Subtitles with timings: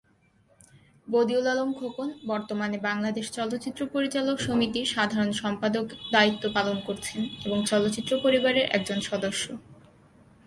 [1.07, 5.85] বদিউল আলম খোকন বর্তমানে বাংলাদেশ চলচ্চিত্র পরিচালক সমিতির সাধারণ সম্পাদক
[6.11, 9.45] দায়িত্ব পালন করছেন এবং চলচ্চিত্র পরিবারের একজন সদস্য।